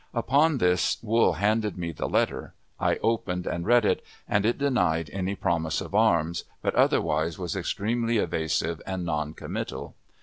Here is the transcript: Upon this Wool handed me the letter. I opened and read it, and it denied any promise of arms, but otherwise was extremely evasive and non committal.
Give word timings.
Upon 0.15 0.57
this 0.57 0.97
Wool 1.03 1.33
handed 1.33 1.77
me 1.77 1.91
the 1.91 2.09
letter. 2.09 2.55
I 2.79 2.95
opened 3.03 3.45
and 3.45 3.67
read 3.67 3.85
it, 3.85 4.03
and 4.27 4.47
it 4.47 4.57
denied 4.57 5.11
any 5.13 5.35
promise 5.35 5.79
of 5.79 5.93
arms, 5.93 6.43
but 6.63 6.73
otherwise 6.73 7.37
was 7.37 7.55
extremely 7.55 8.17
evasive 8.17 8.81
and 8.87 9.05
non 9.05 9.35
committal. 9.35 9.93